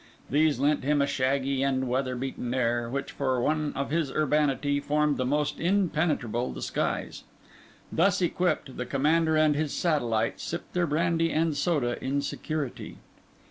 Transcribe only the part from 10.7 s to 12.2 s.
their brandy and soda